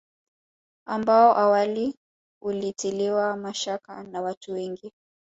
Ambao 0.85 1.35
awali 1.37 1.95
ulitiliwa 2.41 3.37
mashaka 3.37 4.03
na 4.03 4.21
watu 4.21 4.51
wengi 4.51 4.93